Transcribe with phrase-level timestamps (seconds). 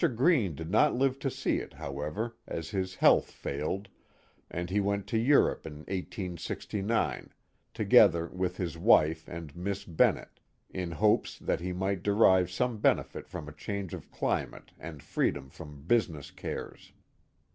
[0.15, 3.87] Greene did not live to see it, however, as his health failed,
[4.49, 7.31] and he went to Europe in 1869,
[7.71, 10.39] together with his wife and Miss Bennett,
[10.71, 15.51] in hopes that he might derive some benefit from a change of climate and freedom
[15.51, 16.93] from business cares.